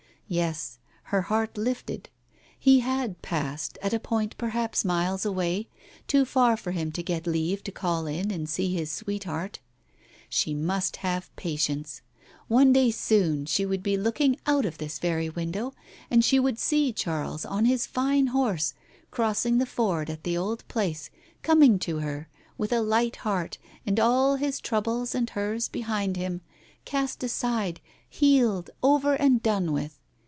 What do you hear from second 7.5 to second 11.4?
to call in and see his sweetheart. She must have